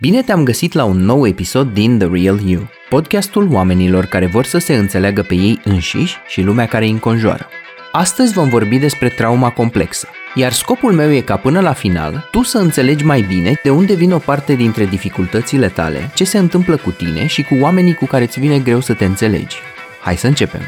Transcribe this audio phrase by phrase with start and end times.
[0.00, 4.44] Bine te-am găsit la un nou episod din The Real You, podcastul oamenilor care vor
[4.44, 7.48] să se înțeleagă pe ei înșiși și lumea care îi înconjoară.
[7.92, 12.42] Astăzi vom vorbi despre trauma complexă, iar scopul meu e ca până la final tu
[12.42, 16.76] să înțelegi mai bine de unde vin o parte dintre dificultățile tale, ce se întâmplă
[16.76, 19.56] cu tine și cu oamenii cu care ți vine greu să te înțelegi.
[20.02, 20.60] Hai să începem!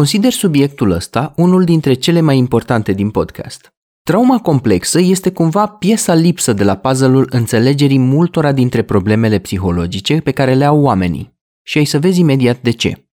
[0.00, 3.68] Consider subiectul ăsta unul dintre cele mai importante din podcast.
[4.02, 10.30] Trauma complexă este cumva piesa lipsă de la puzzle-ul înțelegerii multora dintre problemele psihologice pe
[10.30, 11.38] care le au oamenii.
[11.62, 13.08] Și ai să vezi imediat de ce.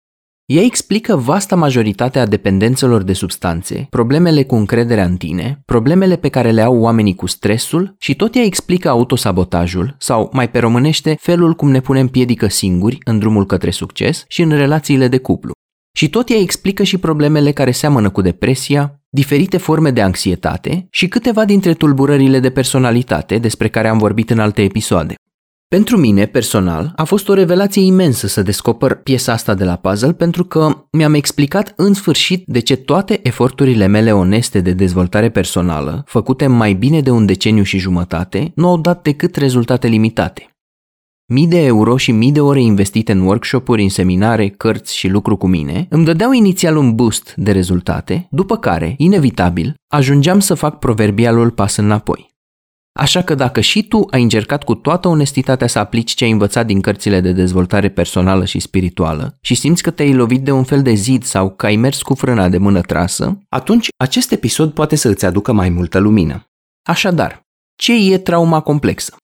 [0.45, 6.29] Ea explică vasta majoritate a dependențelor de substanțe, problemele cu încrederea în tine, problemele pe
[6.29, 11.17] care le au oamenii cu stresul și tot ea explică autosabotajul sau, mai pe românește,
[11.19, 15.54] felul cum ne punem piedică singuri în drumul către succes și în relațiile de cuplu.
[15.97, 21.07] Și tot ea explică și problemele care seamănă cu depresia, diferite forme de anxietate și
[21.07, 25.15] câteva dintre tulburările de personalitate despre care am vorbit în alte episoade.
[25.67, 30.13] Pentru mine, personal, a fost o revelație imensă să descoper piesa asta de la puzzle
[30.13, 36.03] pentru că mi-am explicat în sfârșit de ce toate eforturile mele oneste de dezvoltare personală,
[36.07, 40.54] făcute mai bine de un deceniu și jumătate, nu au dat decât rezultate limitate.
[41.27, 45.37] Mii de euro și mii de ore investite în workshop-uri, în seminare, cărți și lucru
[45.37, 50.79] cu mine îmi dădeau inițial un boost de rezultate, după care, inevitabil, ajungeam să fac
[50.79, 52.33] proverbialul pas înapoi.
[52.99, 56.65] Așa că dacă și tu ai încercat cu toată onestitatea să aplici ce ai învățat
[56.65, 60.81] din cărțile de dezvoltare personală și spirituală și simți că te-ai lovit de un fel
[60.81, 64.95] de zid sau că ai mers cu frâna de mână trasă, atunci acest episod poate
[64.95, 66.43] să îți aducă mai multă lumină.
[66.83, 67.41] Așadar,
[67.75, 69.15] ce e trauma complexă?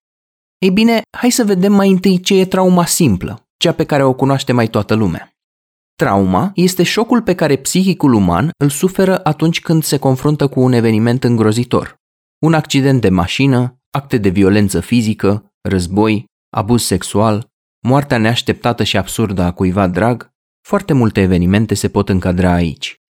[0.62, 4.14] Ei bine, hai să vedem mai întâi ce e trauma simplă, cea pe care o
[4.14, 5.36] cunoaște mai toată lumea.
[5.96, 10.72] Trauma este șocul pe care psihicul uman îl suferă atunci când se confruntă cu un
[10.72, 11.96] eveniment îngrozitor.
[12.40, 17.50] Un accident de mașină, acte de violență fizică, război, abuz sexual,
[17.88, 20.32] moartea neașteptată și absurdă a cuiva drag,
[20.68, 23.01] foarte multe evenimente se pot încadra aici.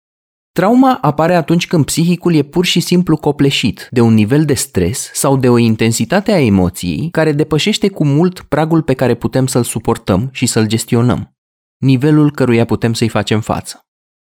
[0.54, 5.10] Trauma apare atunci când psihicul e pur și simplu copleșit de un nivel de stres
[5.14, 9.64] sau de o intensitate a emoției care depășește cu mult pragul pe care putem să-l
[9.64, 11.36] suportăm și să-l gestionăm,
[11.78, 13.80] nivelul căruia putem să-i facem față.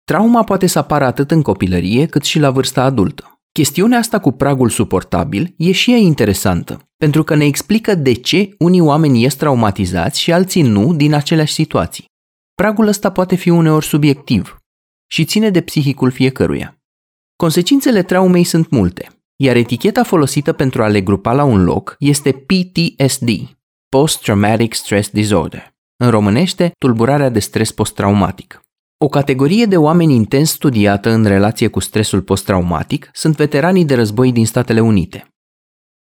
[0.05, 3.41] Trauma poate să apară atât în copilărie cât și la vârsta adultă.
[3.53, 8.55] Chestiunea asta cu pragul suportabil e și ea interesantă, pentru că ne explică de ce
[8.59, 12.05] unii oameni ies traumatizați și alții nu din aceleași situații.
[12.55, 14.57] Pragul ăsta poate fi uneori subiectiv,
[15.07, 16.81] și ține de psihicul fiecăruia.
[17.37, 22.33] Consecințele traumei sunt multe, iar eticheta folosită pentru a le grupa la un loc este
[22.33, 23.29] PTSD,
[23.89, 28.61] Post-Traumatic Stress Disorder, în românește tulburarea de stres post-traumatic.
[28.99, 34.33] O categorie de oameni intens studiată în relație cu stresul post-traumatic sunt veteranii de război
[34.33, 35.29] din Statele Unite.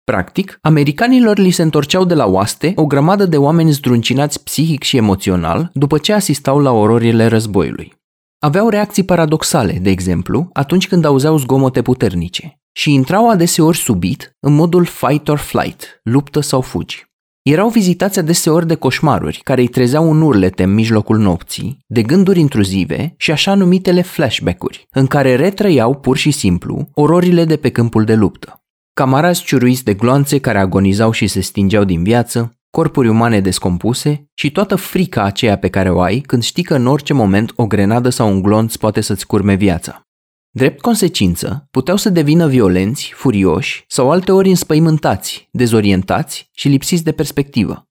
[0.04, 4.96] Practic, americanilor li se întorceau de la oaste o grămadă de oameni zdruncinați psihic și
[4.96, 7.99] emoțional după ce asistau la ororile războiului.
[8.42, 14.54] Aveau reacții paradoxale, de exemplu, atunci când auzeau zgomote puternice și intrau adeseori subit în
[14.54, 17.04] modul fight or flight, luptă sau fugi.
[17.42, 22.40] Erau vizitați adeseori de coșmaruri care îi trezeau în urlete în mijlocul nopții, de gânduri
[22.40, 28.04] intruzive și așa numitele flashback-uri, în care retrăiau pur și simplu ororile de pe câmpul
[28.04, 28.64] de luptă.
[28.92, 34.50] Camarazi ciuruiți de gloanțe care agonizau și se stingeau din viață, corpuri umane descompuse și
[34.50, 38.08] toată frica aceea pe care o ai când știi că în orice moment o grenadă
[38.08, 40.04] sau un glonț poate să-ți curme viața.
[40.50, 47.89] Drept consecință, puteau să devină violenți, furioși sau alteori înspăimântați, dezorientați și lipsiți de perspectivă.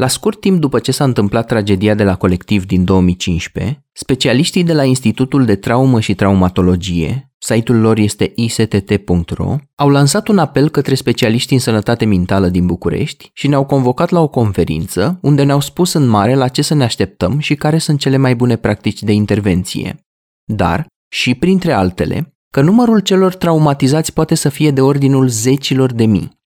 [0.00, 4.72] La scurt timp după ce s-a întâmplat tragedia de la colectiv din 2015, specialiștii de
[4.72, 10.94] la Institutul de Traumă și Traumatologie site-ul lor este istt.ro, au lansat un apel către
[10.94, 15.92] specialiști în sănătate mentală din București și ne-au convocat la o conferință unde ne-au spus
[15.92, 19.12] în mare la ce să ne așteptăm și care sunt cele mai bune practici de
[19.12, 20.06] intervenție.
[20.44, 26.04] Dar, și printre altele, că numărul celor traumatizați poate să fie de ordinul zecilor de
[26.04, 26.39] mii.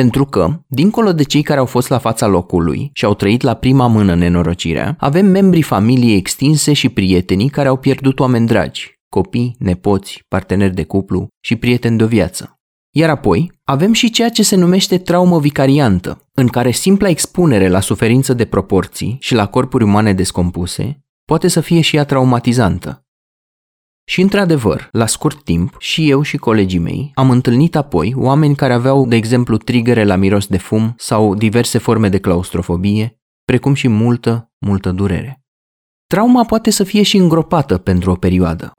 [0.00, 3.54] Pentru că, dincolo de cei care au fost la fața locului și au trăit la
[3.54, 9.56] prima mână nenorocirea, avem membrii familiei extinse și prietenii care au pierdut oameni dragi, copii,
[9.58, 12.58] nepoți, parteneri de cuplu și prieteni de viață.
[12.90, 17.80] Iar apoi, avem și ceea ce se numește traumă vicariantă, în care simpla expunere la
[17.80, 23.04] suferință de proporții și la corpuri umane descompuse poate să fie și ea traumatizantă.
[24.10, 28.72] Și într-adevăr, la scurt timp, și eu și colegii mei am întâlnit apoi oameni care
[28.72, 33.88] aveau, de exemplu, trigere la miros de fum sau diverse forme de claustrofobie, precum și
[33.88, 35.42] multă, multă durere.
[36.06, 38.72] Trauma poate să fie și îngropată pentru o perioadă.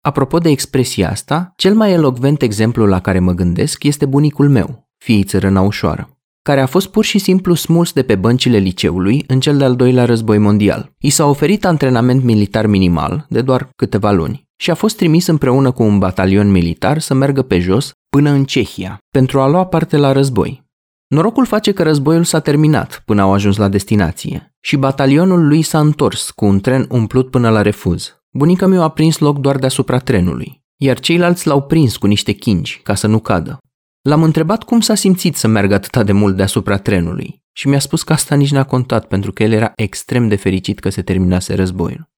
[0.00, 4.88] Apropo de expresia asta, cel mai elocvent exemplu la care mă gândesc este bunicul meu,
[4.96, 9.40] fiiță răna ușoară care a fost pur și simplu smuls de pe băncile liceului în
[9.40, 10.92] cel de-al doilea război mondial.
[10.98, 15.70] I s-a oferit antrenament militar minimal, de doar câteva luni, și a fost trimis împreună
[15.70, 19.96] cu un batalion militar să meargă pe jos până în Cehia, pentru a lua parte
[19.96, 20.64] la război.
[21.06, 25.80] Norocul face că războiul s-a terminat până au ajuns la destinație și batalionul lui s-a
[25.80, 28.20] întors cu un tren umplut până la refuz.
[28.30, 32.80] Bunica mi a prins loc doar deasupra trenului, iar ceilalți l-au prins cu niște chingi
[32.82, 33.58] ca să nu cadă.
[34.02, 38.02] L-am întrebat cum s-a simțit să meargă atât de mult deasupra trenului și mi-a spus
[38.02, 41.54] că asta nici n-a contat pentru că el era extrem de fericit că se terminase
[41.54, 42.10] războiul.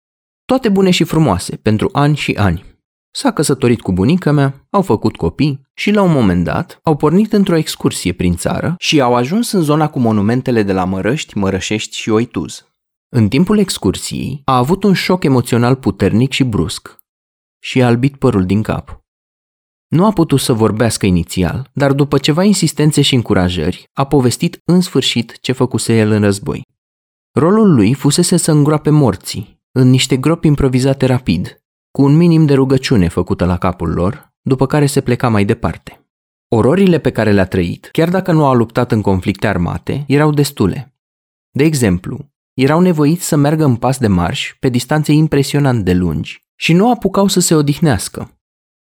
[0.45, 2.65] Toate bune și frumoase, pentru ani și ani.
[3.15, 7.33] S-a căsătorit cu bunica mea, au făcut copii și la un moment dat au pornit
[7.33, 11.97] într-o excursie prin țară și au ajuns în zona cu monumentele de la Mărăști, Mărășești
[11.97, 12.67] și Oituz.
[13.09, 16.99] În timpul excursiei a avut un șoc emoțional puternic și brusc
[17.59, 19.01] și a albit părul din cap.
[19.89, 24.81] Nu a putut să vorbească inițial, dar după ceva insistențe și încurajări, a povestit în
[24.81, 26.63] sfârșit ce făcuse el în război.
[27.35, 32.55] Rolul lui fusese să îngroape morții, în niște gropi improvizate rapid, cu un minim de
[32.55, 36.07] rugăciune făcută la capul lor, după care se pleca mai departe.
[36.49, 40.95] Ororile pe care le-a trăit, chiar dacă nu a luptat în conflicte armate, erau destule.
[41.51, 46.45] De exemplu, erau nevoiți să meargă în pas de marș pe distanțe impresionant de lungi
[46.55, 48.37] și nu apucau să se odihnească,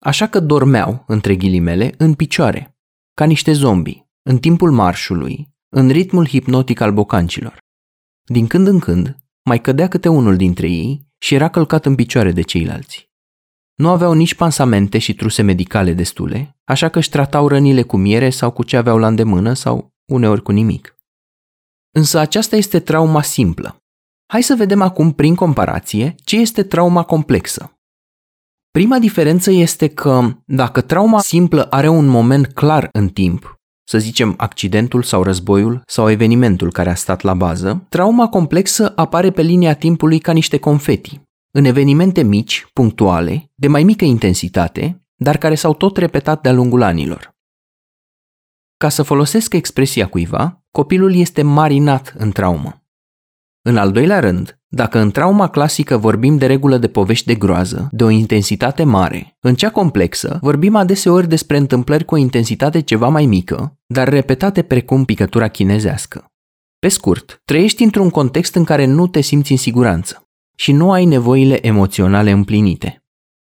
[0.06, 2.78] Așa că dormeau, între ghilimele, în picioare,
[3.14, 7.58] ca niște zombi, în timpul marșului, în ritmul hipnotic al bocancilor.
[8.24, 12.32] Din când în când, mai cădea câte unul dintre ei și era călcat în picioare
[12.32, 13.10] de ceilalți.
[13.76, 18.30] Nu aveau nici pansamente și truse medicale destule, așa că își tratau rănile cu miere
[18.30, 20.96] sau cu ce aveau la îndemână sau uneori cu nimic.
[21.92, 23.78] Însă aceasta este trauma simplă.
[24.32, 27.80] Hai să vedem acum, prin comparație, ce este trauma complexă.
[28.72, 33.55] Prima diferență este că dacă trauma simplă are un moment clar în timp,
[33.88, 39.32] să zicem accidentul sau războiul sau evenimentul care a stat la bază, trauma complexă apare
[39.32, 41.22] pe linia timpului ca niște confeti,
[41.52, 46.82] în evenimente mici, punctuale, de mai mică intensitate, dar care s-au tot repetat de-a lungul
[46.82, 47.34] anilor.
[48.78, 52.85] Ca să folosesc expresia cuiva, copilul este marinat în traumă.
[53.68, 57.90] În al doilea rând, dacă în trauma clasică vorbim de regulă de povești de groază,
[57.92, 63.08] de o intensitate mare, în cea complexă vorbim adeseori despre întâmplări cu o intensitate ceva
[63.08, 66.32] mai mică, dar repetate precum picătura chinezească.
[66.80, 71.06] Pe scurt, trăiești într-un context în care nu te simți în siguranță și nu ai
[71.06, 73.04] nevoile emoționale împlinite.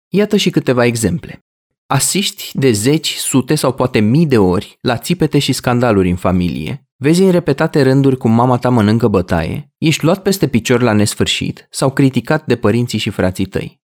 [0.09, 1.39] Iată și câteva exemple.
[1.87, 6.84] Asiști de zeci, sute sau poate mii de ori la țipete și scandaluri în familie,
[6.97, 11.67] Vezi în repetate rânduri cum mama ta mănâncă bătaie, ești luat peste picior la nesfârșit
[11.71, 13.81] sau criticat de părinții și frații tăi.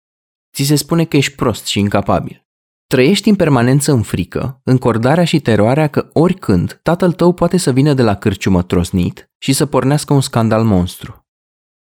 [0.54, 2.46] Ți se spune că ești prost și incapabil.
[2.86, 7.94] Trăiești în permanență în frică, încordarea și teroarea că oricând tatăl tău poate să vină
[7.94, 11.26] de la cârciumă trosnit și să pornească un scandal monstru.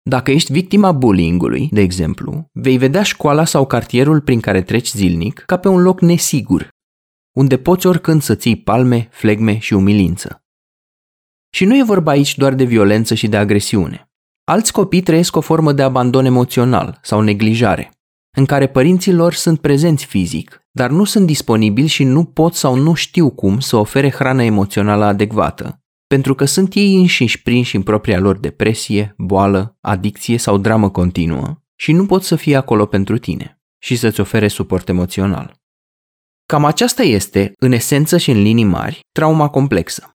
[0.02, 5.42] Dacă ești victima bullyingului, de exemplu, vei vedea școala sau cartierul prin care treci zilnic
[5.46, 6.68] ca pe un loc nesigur,
[7.36, 10.42] unde poți oricând să ții palme, flegme și umilință.
[11.50, 14.10] Și nu e vorba aici doar de violență și de agresiune.
[14.44, 17.90] Alți copii trăiesc o formă de abandon emoțional sau neglijare,
[18.36, 22.74] în care părinții lor sunt prezenți fizic, dar nu sunt disponibili și nu pot sau
[22.74, 27.82] nu știu cum să ofere hrană emoțională adecvată, pentru că sunt ei înșiși prinși în
[27.82, 33.18] propria lor depresie, boală, adicție sau dramă continuă și nu pot să fie acolo pentru
[33.18, 35.56] tine și să-ți ofere suport emoțional.
[36.46, 40.17] Cam aceasta este, în esență și în linii mari, trauma complexă.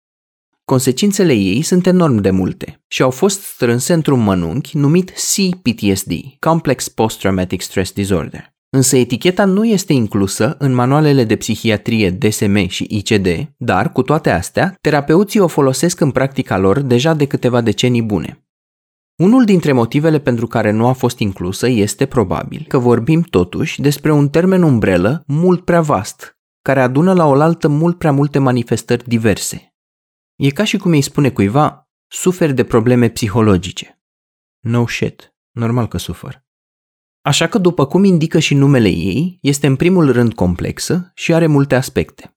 [0.68, 6.88] Consecințele ei sunt enorm de multe și au fost strânse într-un mănunchi numit CPTSD, Complex
[6.88, 8.52] Post-Traumatic Stress Disorder.
[8.70, 14.30] Însă eticheta nu este inclusă în manualele de psihiatrie DSM și ICD, dar, cu toate
[14.30, 18.46] astea, terapeuții o folosesc în practica lor deja de câteva decenii bune.
[19.16, 24.12] Unul dintre motivele pentru care nu a fost inclusă este probabil că vorbim totuși despre
[24.12, 29.67] un termen umbrelă mult prea vast, care adună la oaltă mult prea multe manifestări diverse.
[30.38, 34.02] E ca și cum îi spune cuiva, suferi de probleme psihologice.
[34.61, 36.45] No shit, normal că sufăr.
[37.21, 41.47] Așa că, după cum indică și numele ei, este în primul rând complexă și are
[41.47, 42.37] multe aspecte.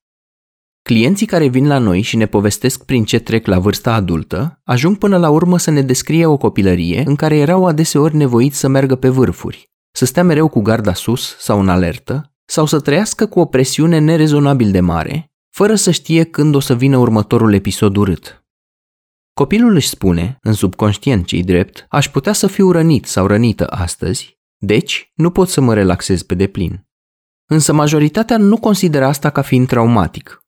[0.82, 4.98] Clienții care vin la noi și ne povestesc prin ce trec la vârsta adultă, ajung
[4.98, 8.96] până la urmă să ne descrie o copilărie în care erau adeseori nevoiți să meargă
[8.96, 13.40] pe vârfuri, să stea mereu cu garda sus sau în alertă, sau să trăiască cu
[13.40, 18.46] o presiune nerezonabil de mare, fără să știe când o să vină următorul episod urât.
[19.34, 24.40] Copilul își spune, în subconștient cei drept, aș putea să fiu rănit sau rănită astăzi,
[24.58, 26.88] deci nu pot să mă relaxez pe deplin.
[27.50, 30.44] Însă majoritatea nu consideră asta ca fiind traumatic.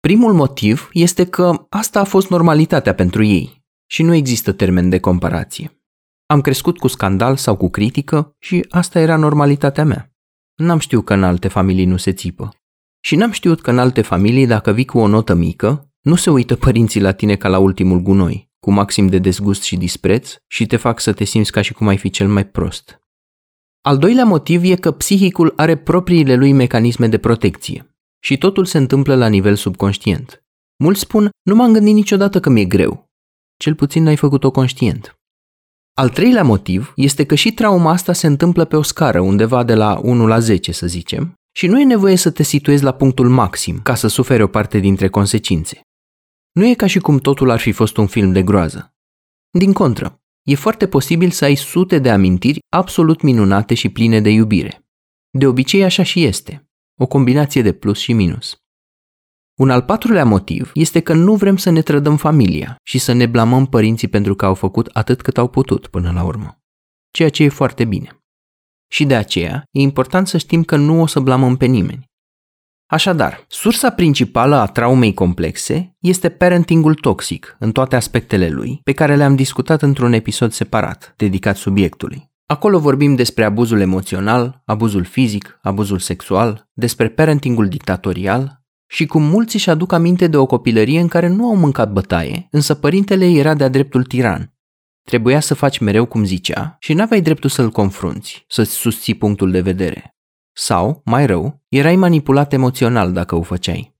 [0.00, 5.00] Primul motiv este că asta a fost normalitatea pentru ei și nu există termen de
[5.00, 5.82] comparație.
[6.26, 10.12] Am crescut cu scandal sau cu critică și asta era normalitatea mea.
[10.54, 12.48] N-am știut că în alte familii nu se țipă.
[13.00, 16.30] Și n-am știut că în alte familii, dacă vii cu o notă mică, nu se
[16.30, 20.66] uită părinții la tine ca la ultimul gunoi, cu maxim de dezgust și dispreț și
[20.66, 23.00] te fac să te simți ca și cum ai fi cel mai prost.
[23.80, 28.78] Al doilea motiv e că psihicul are propriile lui mecanisme de protecție și totul se
[28.78, 30.42] întâmplă la nivel subconștient.
[30.76, 33.06] Mulți spun, nu m-am gândit niciodată că mi-e greu.
[33.56, 35.18] Cel puțin n-ai făcut-o conștient.
[35.94, 39.74] Al treilea motiv este că și trauma asta se întâmplă pe o scară, undeva de
[39.74, 43.28] la 1 la 10, să zicem, și nu e nevoie să te situezi la punctul
[43.28, 45.80] maxim ca să suferi o parte dintre consecințe.
[46.52, 48.94] Nu e ca și cum totul ar fi fost un film de groază.
[49.50, 54.30] Din contră, e foarte posibil să ai sute de amintiri absolut minunate și pline de
[54.30, 54.86] iubire.
[55.30, 56.68] De obicei așa și este,
[57.00, 58.56] o combinație de plus și minus.
[59.60, 63.26] Un al patrulea motiv este că nu vrem să ne trădăm familia și să ne
[63.26, 66.62] blamăm părinții pentru că au făcut atât cât au putut până la urmă.
[67.10, 68.17] Ceea ce e foarte bine.
[68.88, 72.06] Și de aceea e important să știm că nu o să blamăm pe nimeni.
[72.90, 79.16] Așadar, sursa principală a traumei complexe este parentingul toxic în toate aspectele lui, pe care
[79.16, 82.30] le-am discutat într-un episod separat, dedicat subiectului.
[82.46, 89.54] Acolo vorbim despre abuzul emoțional, abuzul fizic, abuzul sexual, despre parentingul dictatorial, și cum mulți
[89.54, 93.54] își aduc aminte de o copilărie în care nu au mâncat bătaie, însă părintele era
[93.54, 94.52] de-a dreptul tiran.
[95.08, 99.60] Trebuia să faci mereu cum zicea și n-aveai dreptul să-l confrunți, să-ți susții punctul de
[99.60, 100.16] vedere.
[100.52, 103.96] Sau, mai rău, erai manipulat emoțional dacă o făceai.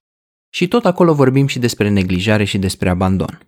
[0.49, 3.39] Și tot acolo vorbim și despre neglijare și despre abandon.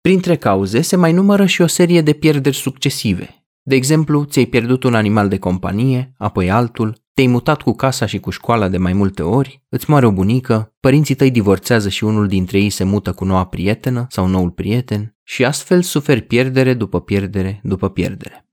[0.00, 3.46] Printre cauze se mai numără și o serie de pierderi succesive.
[3.62, 8.20] De exemplu, ți-ai pierdut un animal de companie, apoi altul, te-ai mutat cu casa și
[8.20, 12.26] cu școala de mai multe ori, îți moare o bunică, părinții tăi divorțează și unul
[12.26, 15.16] dintre ei se mută cu noua prietenă sau noul prieten?
[15.22, 18.48] Și astfel suferi pierdere după pierdere după pierdere.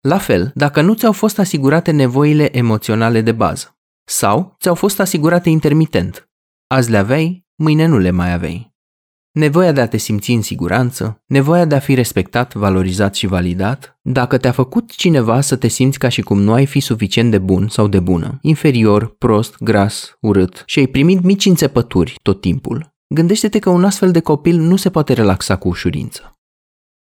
[0.00, 5.48] La fel, dacă nu ți-au fost asigurate nevoile emoționale de bază sau ți-au fost asigurate
[5.48, 6.30] intermitent,
[6.66, 8.75] azi le aveai, mâine nu le mai aveai
[9.36, 13.98] nevoia de a te simți în siguranță, nevoia de a fi respectat, valorizat și validat,
[14.02, 17.38] dacă te-a făcut cineva să te simți ca și cum nu ai fi suficient de
[17.38, 22.94] bun sau de bună, inferior, prost, gras, urât și ai primit mici înțepături tot timpul,
[23.14, 26.30] gândește-te că un astfel de copil nu se poate relaxa cu ușurință.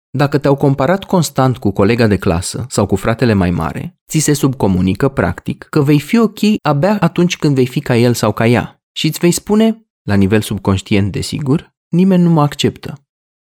[0.09, 4.33] Dacă te-au comparat constant cu colega de clasă sau cu fratele mai mare, ți se
[4.33, 8.47] subcomunică, practic, că vei fi ok abia atunci când vei fi ca el sau ca
[8.47, 13.05] ea și îți vei spune, la nivel subconștient desigur, Nimeni nu mă acceptă.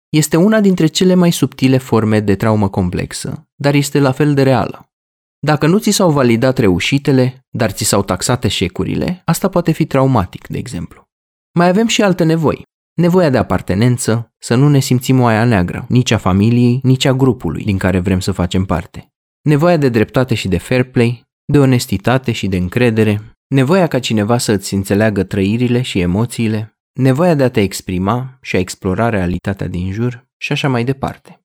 [0.08, 4.42] Este una dintre cele mai subtile forme de traumă complexă, dar este la fel de
[4.42, 4.90] reală.
[5.38, 10.46] Dacă nu ți s-au validat reușitele, dar ți s-au taxat eșecurile, asta poate fi traumatic,
[10.46, 11.04] de exemplu.
[11.52, 12.62] Mai avem și alte nevoi.
[12.94, 17.64] Nevoia de apartenență, să nu ne simțim oaia neagră, nici a familiei, nici a grupului
[17.64, 19.12] din care vrem să facem parte.
[19.42, 24.38] Nevoia de dreptate și de fair play, de onestitate și de încredere, nevoia ca cineva
[24.38, 29.68] să îți înțeleagă trăirile și emoțiile, nevoia de a te exprima și a explora realitatea
[29.68, 31.36] din jur și așa mai departe.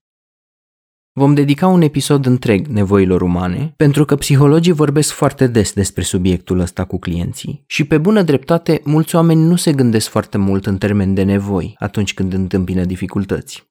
[1.13, 6.59] Vom dedica un episod întreg nevoilor umane, pentru că psihologii vorbesc foarte des despre subiectul
[6.59, 10.77] ăsta cu clienții și pe bună dreptate mulți oameni nu se gândesc foarte mult în
[10.77, 13.66] termen de nevoi atunci când întâmpină dificultăți.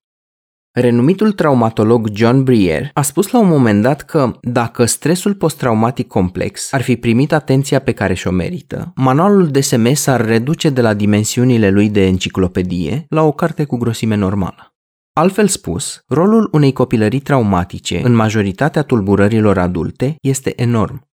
[0.78, 6.72] Renumitul traumatolog John Brier a spus la un moment dat că dacă stresul post-traumatic complex
[6.72, 10.94] ar fi primit atenția pe care și-o merită, manualul de SMS ar reduce de la
[10.94, 14.74] dimensiunile lui de enciclopedie la o carte cu grosime normală.
[15.12, 21.08] Altfel spus, rolul unei copilării traumatice în majoritatea tulburărilor adulte este enorm.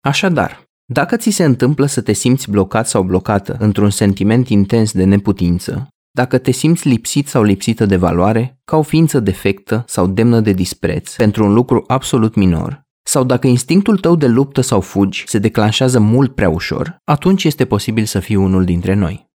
[0.00, 5.04] Așadar, dacă ți se întâmplă să te simți blocat sau blocată într-un sentiment intens de
[5.04, 5.88] neputință,
[6.20, 10.52] dacă te simți lipsit sau lipsită de valoare, ca o ființă defectă sau demnă de
[10.52, 15.38] dispreț pentru un lucru absolut minor, sau dacă instinctul tău de luptă sau fugi se
[15.38, 19.30] declanșează mult prea ușor, atunci este posibil să fii unul dintre noi.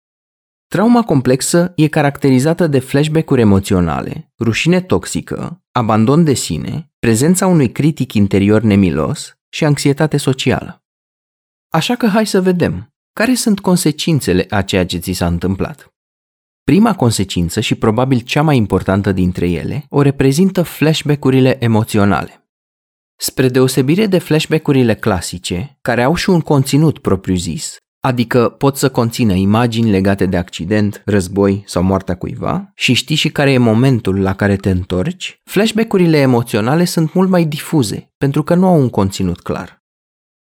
[0.68, 8.12] Trauma complexă e caracterizată de flashback-uri emoționale, rușine toxică, abandon de sine, prezența unui critic
[8.12, 10.84] interior nemilos și anxietate socială.
[11.68, 15.92] Așa că hai să vedem care sunt consecințele a ceea ce ți s-a întâmplat.
[16.64, 22.46] Prima consecință și probabil cea mai importantă dintre ele o reprezintă flashback-urile emoționale.
[23.16, 29.32] Spre deosebire de flashback-urile clasice, care au și un conținut propriu-zis, adică pot să conțină
[29.32, 34.34] imagini legate de accident, război sau moartea cuiva și știi și care e momentul la
[34.34, 39.40] care te întorci, flashback-urile emoționale sunt mult mai difuze, pentru că nu au un conținut
[39.40, 39.82] clar.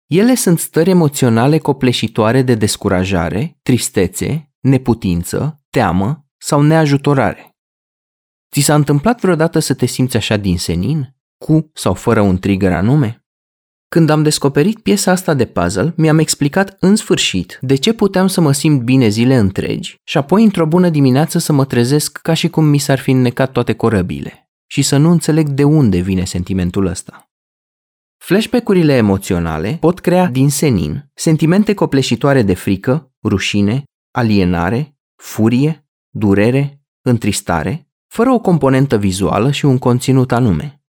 [0.06, 7.56] Ele sunt stări emoționale copleșitoare de descurajare, tristețe, neputință, teamă sau neajutorare.
[8.52, 12.72] Ți s-a întâmplat vreodată să te simți așa din senin, cu sau fără un trigger
[12.72, 13.24] anume?
[13.88, 18.40] Când am descoperit piesa asta de puzzle, mi-am explicat în sfârșit de ce puteam să
[18.40, 22.48] mă simt bine zile întregi și apoi într-o bună dimineață să mă trezesc ca și
[22.48, 26.86] cum mi s-ar fi înnecat toate corăbile și să nu înțeleg de unde vine sentimentul
[26.86, 27.30] ăsta.
[28.24, 34.91] Flashback-urile emoționale pot crea din senin sentimente copleșitoare de frică, rușine, alienare,
[35.22, 40.82] furie, durere, întristare, fără o componentă vizuală și un conținut anume.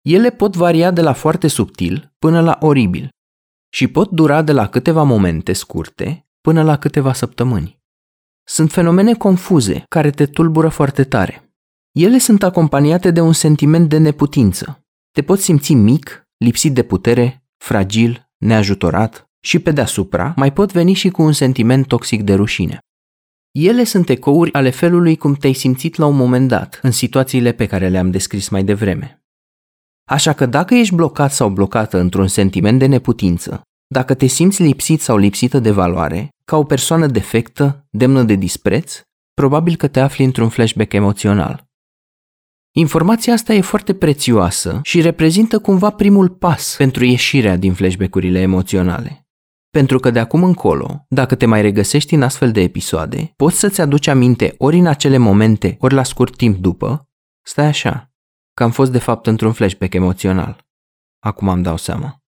[0.00, 3.08] Ele pot varia de la foarte subtil până la oribil
[3.72, 7.80] și pot dura de la câteva momente scurte până la câteva săptămâni.
[8.44, 11.54] Sunt fenomene confuze care te tulbură foarte tare.
[11.92, 14.84] Ele sunt acompaniate de un sentiment de neputință.
[15.10, 20.92] Te poți simți mic, lipsit de putere, fragil, neajutorat și pe deasupra mai pot veni
[20.92, 22.78] și cu un sentiment toxic de rușine.
[23.52, 27.66] Ele sunt ecouri ale felului cum te-ai simțit la un moment dat, în situațiile pe
[27.66, 29.22] care le-am descris mai devreme.
[30.10, 35.00] Așa că dacă ești blocat sau blocată într-un sentiment de neputință, dacă te simți lipsit
[35.00, 39.00] sau lipsită de valoare, ca o persoană defectă, demnă de dispreț,
[39.34, 41.64] probabil că te afli într-un flashback emoțional.
[42.74, 49.26] Informația asta e foarte prețioasă și reprezintă cumva primul pas pentru ieșirea din flashback-urile emoționale.
[49.78, 53.80] Pentru că de acum încolo, dacă te mai regăsești în astfel de episoade, poți să-ți
[53.80, 57.08] aduci aminte ori în acele momente, ori la scurt timp după,
[57.42, 58.12] stai așa,
[58.54, 60.66] că am fost de fapt într-un flashback emoțional.
[61.18, 62.22] Acum am dau seama.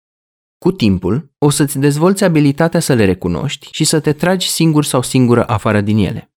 [0.57, 5.01] Cu timpul, o să-ți dezvolți abilitatea să le recunoști și să te tragi singur sau
[5.01, 6.33] singură afară din ele.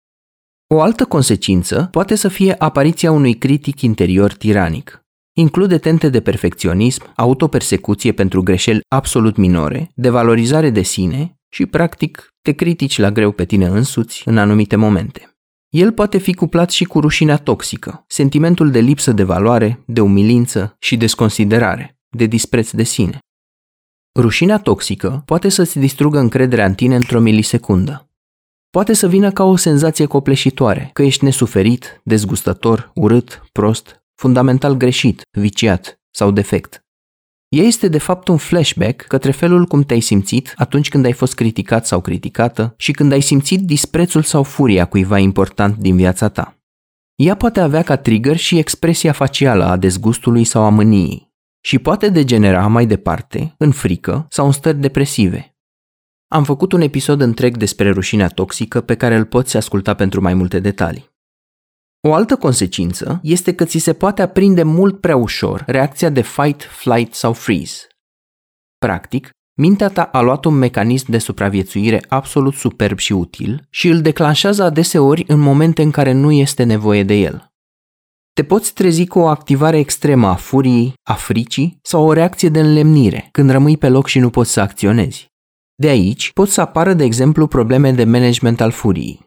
[0.74, 5.05] O altă consecință poate să fie apariția unui critic interior tiranic.
[5.38, 12.52] Include tente de perfecționism, autopersecuție pentru greșeli absolut minore, devalorizare de sine și, practic, te
[12.52, 15.36] critici la greu pe tine însuți în anumite momente.
[15.68, 20.76] El poate fi cuplat și cu rușinea toxică, sentimentul de lipsă de valoare, de umilință
[20.78, 23.18] și desconsiderare, de dispreț de sine.
[24.18, 28.10] Rușinea toxică poate să-ți distrugă încrederea în tine într-o milisecundă.
[28.70, 35.22] Poate să vină ca o senzație copleșitoare, că ești nesuferit, dezgustător, urât, prost, fundamental greșit,
[35.30, 36.84] viciat sau defect.
[37.48, 41.34] Ea este de fapt un flashback către felul cum te-ai simțit atunci când ai fost
[41.34, 46.58] criticat sau criticată și când ai simțit disprețul sau furia cuiva important din viața ta.
[47.14, 52.08] Ea poate avea ca trigger și expresia facială a dezgustului sau a mâniei și poate
[52.08, 55.56] degenera mai departe în frică sau în stări depresive,
[56.28, 60.34] am făcut un episod întreg despre rușinea toxică pe care îl poți asculta pentru mai
[60.34, 61.15] multe detalii.
[62.06, 66.62] O altă consecință este că ți se poate aprinde mult prea ușor reacția de fight,
[66.62, 67.86] flight sau freeze.
[68.78, 74.00] Practic, mintea ta a luat un mecanism de supraviețuire absolut superb și util și îl
[74.00, 77.46] declanșează adeseori în momente în care nu este nevoie de el.
[78.32, 82.60] Te poți trezi cu o activare extremă a furiei, a fricii sau o reacție de
[82.60, 85.26] înlemnire când rămâi pe loc și nu poți să acționezi.
[85.74, 89.25] De aici pot să apară, de exemplu, probleme de management al furiei.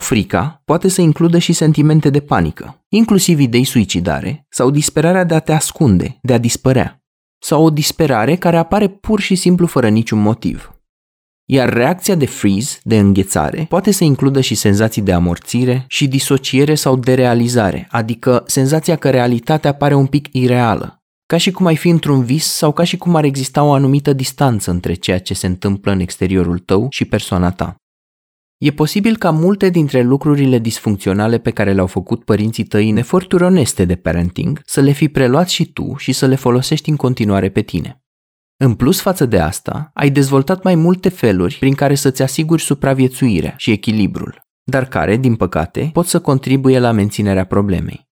[0.00, 5.38] Frica poate să includă și sentimente de panică, inclusiv idei suicidare sau disperarea de a
[5.38, 7.02] te ascunde, de a dispărea,
[7.38, 10.74] sau o disperare care apare pur și simplu fără niciun motiv.
[11.44, 16.74] Iar reacția de freeze, de înghețare, poate să includă și senzații de amorțire și disociere
[16.74, 21.88] sau derealizare, adică senzația că realitatea pare un pic ireală, ca și cum ai fi
[21.88, 25.46] într-un vis sau ca și cum ar exista o anumită distanță între ceea ce se
[25.46, 27.74] întâmplă în exteriorul tău și persoana ta.
[28.60, 33.42] E posibil ca multe dintre lucrurile disfuncționale pe care le-au făcut părinții tăi în eforturi
[33.42, 37.50] oneste de parenting să le fi preluat și tu și să le folosești în continuare
[37.50, 38.02] pe tine.
[38.56, 43.54] În plus față de asta, ai dezvoltat mai multe feluri prin care să-ți asiguri supraviețuirea
[43.56, 48.09] și echilibrul, dar care, din păcate, pot să contribuie la menținerea problemei.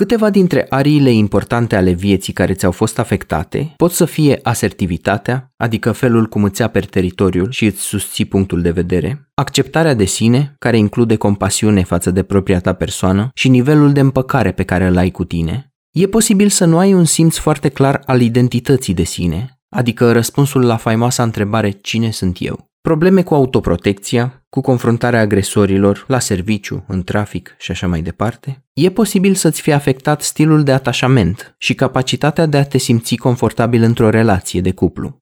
[0.00, 5.92] Câteva dintre ariile importante ale vieții care ți-au fost afectate pot să fie asertivitatea, adică
[5.92, 10.76] felul cum îți aperi teritoriul și îți susții punctul de vedere, acceptarea de sine, care
[10.76, 15.10] include compasiune față de propria ta persoană și nivelul de împăcare pe care îl ai
[15.10, 15.72] cu tine.
[15.90, 20.64] E posibil să nu ai un simț foarte clar al identității de sine, adică răspunsul
[20.64, 22.68] la faimoasa întrebare cine sunt eu.
[22.82, 28.90] probleme cu autoprotecția, cu confruntarea agresorilor, la serviciu, în trafic și așa mai departe, e
[28.90, 34.10] posibil să-ți fie afectat stilul de atașament și capacitatea de a te simți confortabil într-o
[34.10, 35.18] relație de cuplu.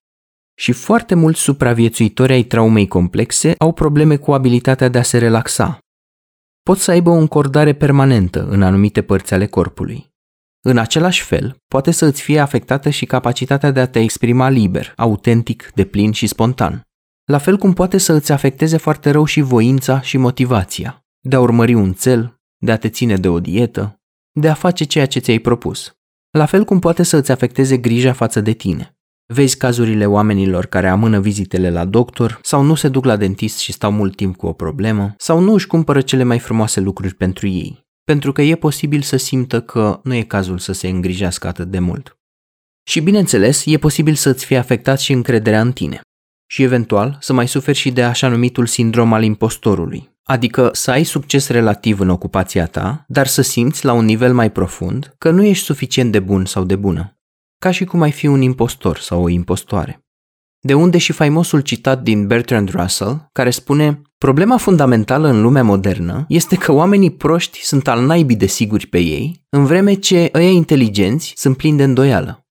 [0.54, 5.78] Și foarte mulți supraviețuitori ai traumei complexe au probleme cu abilitatea de a se relaxa.
[6.62, 10.07] Pot să aibă o încordare permanentă în anumite părți ale corpului.
[10.60, 14.92] În același fel, poate să îți fie afectată și capacitatea de a te exprima liber,
[14.96, 16.82] autentic, deplin și spontan.
[17.24, 21.40] La fel cum poate să îți afecteze foarte rău și voința și motivația, de a
[21.40, 24.00] urmări un cel, de a te ține de o dietă,
[24.32, 25.96] de a face ceea ce ți-ai propus.
[26.30, 28.96] La fel cum poate să îți afecteze grija față de tine.
[29.34, 33.72] Vezi cazurile oamenilor care amână vizitele la doctor sau nu se duc la dentist și
[33.72, 37.46] stau mult timp cu o problemă sau nu își cumpără cele mai frumoase lucruri pentru
[37.46, 41.70] ei, pentru că e posibil să simtă că nu e cazul să se îngrijească atât
[41.70, 42.18] de mult.
[42.82, 46.00] Și bineînțeles, e posibil să-ți fie afectat și încrederea în tine.
[46.46, 51.04] Și eventual să mai suferi și de așa numitul sindrom al impostorului, adică să ai
[51.04, 55.42] succes relativ în ocupația ta, dar să simți la un nivel mai profund că nu
[55.44, 57.12] ești suficient de bun sau de bună
[57.58, 60.06] ca și cum ai fi un impostor sau o impostoare.
[60.60, 66.24] De unde și faimosul citat din Bertrand Russell, care spune Problema fundamentală în lumea modernă
[66.28, 70.48] este că oamenii proști sunt al naibii de siguri pe ei, în vreme ce ăia
[70.48, 72.46] inteligenți sunt plini de îndoială.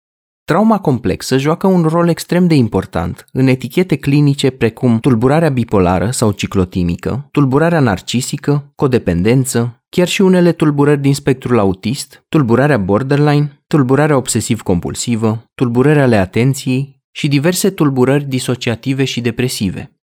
[0.45, 6.31] Trauma complexă joacă un rol extrem de important în etichete clinice precum tulburarea bipolară sau
[6.31, 15.43] ciclotimică, tulburarea narcisică, codependență, chiar și unele tulburări din spectrul autist, tulburarea borderline, tulburarea obsesiv-compulsivă,
[15.55, 19.96] tulburări ale atenției și diverse tulburări disociative și depresive.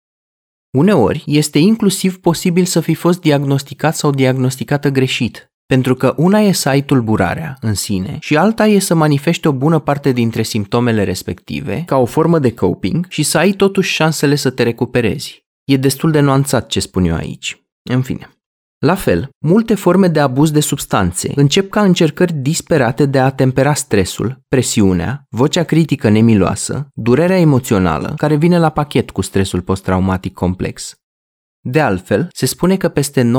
[0.77, 6.51] Uneori, este inclusiv posibil să fi fost diagnosticat sau diagnosticată greșit, pentru că una e
[6.51, 11.03] să ai tulburarea în sine și alta e să manifeste o bună parte dintre simptomele
[11.03, 15.45] respective ca o formă de coping și să ai totuși șansele să te recuperezi.
[15.63, 17.63] E destul de nuanțat ce spun eu aici.
[17.89, 18.29] În fine.
[18.85, 23.73] La fel, multe forme de abuz de substanțe încep ca încercări disperate de a tempera
[23.73, 30.95] stresul, presiunea, vocea critică nemiloasă, durerea emoțională care vine la pachet cu stresul post-traumatic complex.
[31.59, 33.31] De altfel, se spune că peste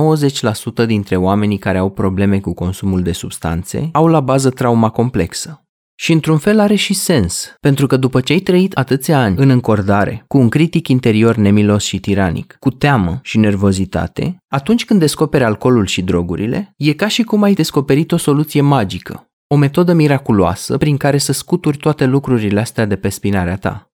[0.82, 5.61] 90% dintre oamenii care au probleme cu consumul de substanțe au la bază trauma complexă.
[6.02, 9.50] Și într-un fel are și sens, pentru că după ce ai trăit atâția ani în
[9.50, 15.44] încordare, cu un critic interior nemilos și tiranic, cu teamă și nervozitate, atunci când descoperi
[15.44, 20.76] alcoolul și drogurile, e ca și cum ai descoperit o soluție magică, o metodă miraculoasă
[20.76, 23.90] prin care să scuturi toate lucrurile astea de pe spinarea ta.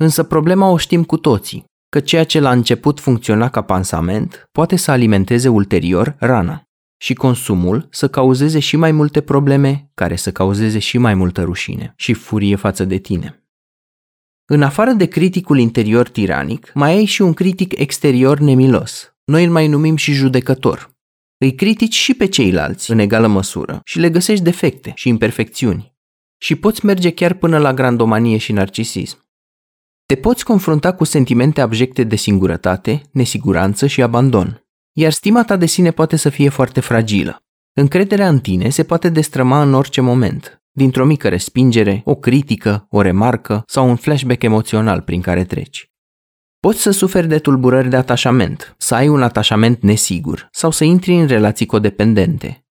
[0.00, 4.76] Însă problema o știm cu toții, că ceea ce la început funcționa ca pansament poate
[4.76, 6.65] să alimenteze ulterior rana
[6.96, 11.92] și consumul să cauzeze și mai multe probleme care să cauzeze și mai multă rușine
[11.96, 13.40] și furie față de tine.
[14.48, 19.14] În afară de criticul interior tiranic, mai ai și un critic exterior nemilos.
[19.24, 20.94] Noi îl mai numim și judecător.
[21.38, 25.94] Îi critici și pe ceilalți în egală măsură și le găsești defecte și imperfecțiuni.
[26.38, 29.24] Și poți merge chiar până la grandomanie și narcisism.
[30.06, 34.65] Te poți confrunta cu sentimente abjecte de singurătate, nesiguranță și abandon
[34.98, 37.44] iar stima ta de sine poate să fie foarte fragilă.
[37.72, 43.00] Încrederea în tine se poate destrăma în orice moment, dintr-o mică respingere, o critică, o
[43.00, 45.90] remarcă sau un flashback emoțional prin care treci.
[46.60, 51.14] Poți să suferi de tulburări de atașament, să ai un atașament nesigur sau să intri
[51.14, 52.66] în relații codependente.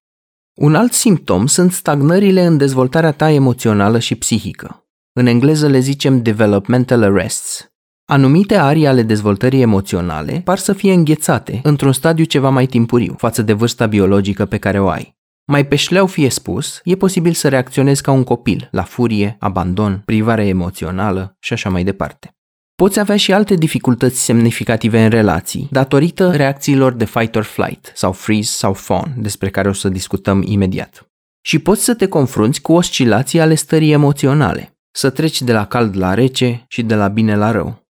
[0.54, 4.88] Un alt simptom sunt stagnările în dezvoltarea ta emoțională și psihică.
[5.14, 7.75] În engleză le zicem developmental arrests,
[8.08, 13.42] Anumite arii ale dezvoltării emoționale par să fie înghețate într-un stadiu ceva mai timpuriu față
[13.42, 15.16] de vârsta biologică pe care o ai.
[15.46, 20.02] Mai pe șleau fie spus, e posibil să reacționezi ca un copil la furie, abandon,
[20.06, 22.36] privare emoțională și așa mai departe.
[22.76, 28.12] Poți avea și alte dificultăți semnificative în relații, datorită reacțiilor de fight or flight sau
[28.12, 31.10] freeze sau fawn, despre care o să discutăm imediat.
[31.42, 35.98] Și poți să te confrunți cu oscilații ale stării emoționale, să treci de la cald
[35.98, 37.85] la rece și de la bine la rău.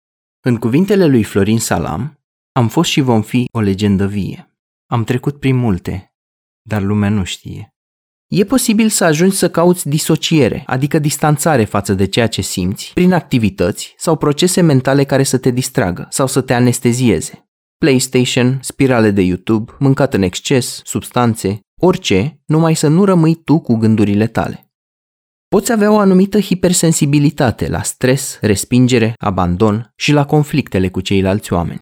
[0.47, 2.21] În cuvintele lui Florin Salam,
[2.53, 4.59] am fost și vom fi o legendă vie.
[4.87, 6.15] Am trecut prin multe,
[6.63, 7.75] dar lumea nu știe.
[8.31, 13.13] E posibil să ajungi să cauți disociere, adică distanțare față de ceea ce simți, prin
[13.13, 17.49] activități sau procese mentale care să te distragă sau să te anestezieze.
[17.79, 23.77] PlayStation, spirale de YouTube, mâncat în exces, substanțe, orice, numai să nu rămâi tu cu
[23.77, 24.64] gândurile tale.
[25.55, 31.79] Poți avea o anumită hipersensibilitate la stres, respingere, abandon și la conflictele cu ceilalți oameni.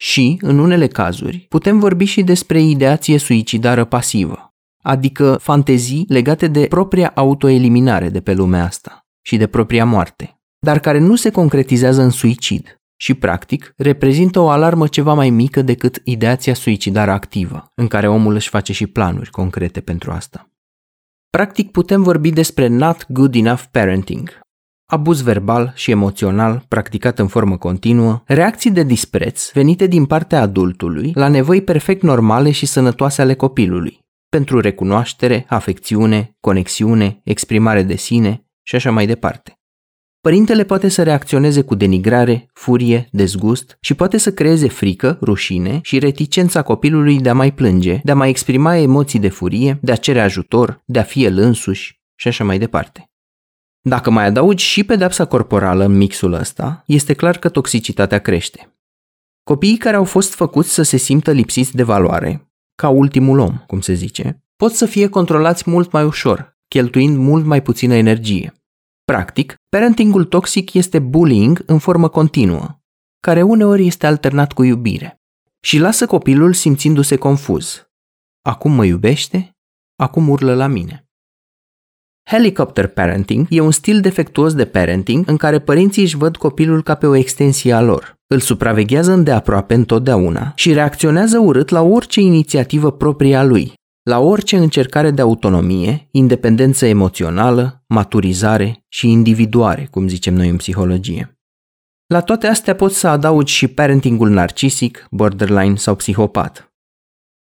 [0.00, 6.66] Și, în unele cazuri, putem vorbi și despre ideație suicidară pasivă, adică fantezii legate de
[6.66, 12.02] propria autoeliminare de pe lumea asta și de propria moarte, dar care nu se concretizează
[12.02, 17.86] în suicid, și, practic, reprezintă o alarmă ceva mai mică decât ideația suicidară activă, în
[17.86, 20.47] care omul își face și planuri concrete pentru asta.
[21.30, 24.40] Practic putem vorbi despre not good enough parenting,
[24.86, 31.12] abuz verbal și emoțional practicat în formă continuă, reacții de dispreț venite din partea adultului
[31.14, 38.44] la nevoi perfect normale și sănătoase ale copilului, pentru recunoaștere, afecțiune, conexiune, exprimare de sine
[38.62, 39.57] și așa mai departe.
[40.20, 45.98] Părintele poate să reacționeze cu denigrare, furie, dezgust și poate să creeze frică, rușine și
[45.98, 49.96] reticența copilului de a mai plânge, de a mai exprima emoții de furie, de a
[49.96, 53.10] cere ajutor, de a fi el însuși și așa mai departe.
[53.80, 58.78] Dacă mai adaugi și pedepsa corporală în mixul ăsta, este clar că toxicitatea crește.
[59.42, 63.80] Copiii care au fost făcuți să se simtă lipsiți de valoare, ca ultimul om, cum
[63.80, 68.52] se zice, pot să fie controlați mult mai ușor, cheltuind mult mai puțină energie.
[69.12, 72.80] Practic, parentingul toxic este bullying în formă continuă,
[73.20, 75.20] care uneori este alternat cu iubire
[75.60, 77.88] și lasă copilul simțindu-se confuz.
[78.42, 79.56] Acum mă iubește,
[79.96, 81.08] acum urlă la mine.
[82.30, 86.94] Helicopter parenting e un stil defectuos de parenting în care părinții își văd copilul ca
[86.94, 88.14] pe o extensie a lor.
[88.26, 93.72] Îl supraveghează îndeaproape întotdeauna și reacționează urât la orice inițiativă proprie a lui,
[94.08, 101.38] la orice încercare de autonomie, independență emoțională, maturizare și individuare, cum zicem noi în psihologie.
[102.06, 106.72] La toate astea poți să adaugi și parentingul narcisic, borderline sau psihopat.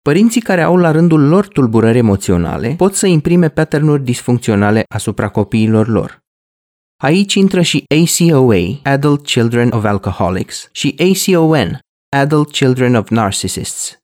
[0.03, 5.89] Părinții care au la rândul lor tulburări emoționale pot să imprime patternuri disfuncționale asupra copiilor
[5.89, 6.19] lor.
[7.03, 11.79] Aici intră și ACOA, Adult Children of Alcoholics, și ACON,
[12.17, 13.98] Adult Children of Narcissists.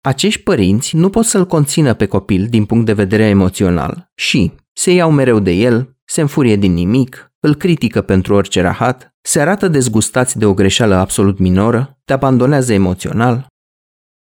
[0.00, 4.92] Acești părinți nu pot să-l conțină pe copil din punct de vedere emoțional și se
[4.92, 9.68] iau mereu de el, se înfurie din nimic, îl critică pentru orice rahat, se arată
[9.68, 13.46] dezgustați de o greșeală absolut minoră, te abandonează emoțional,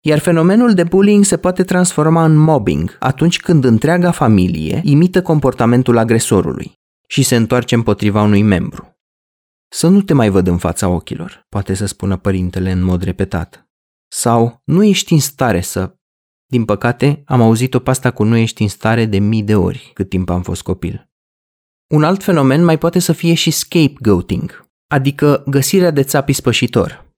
[0.03, 5.97] iar fenomenul de bullying se poate transforma în mobbing atunci când întreaga familie imită comportamentul
[5.97, 6.73] agresorului
[7.07, 8.95] și se întoarce împotriva unui membru.
[9.73, 13.70] Să nu te mai văd în fața ochilor, poate să spună părintele în mod repetat.
[14.11, 15.95] Sau nu ești în stare să...
[16.45, 20.09] Din păcate, am auzit-o pasta cu nu ești în stare de mii de ori cât
[20.09, 21.09] timp am fost copil.
[21.87, 27.11] Un alt fenomen mai poate să fie și scapegoating, adică găsirea de țapi spășitor,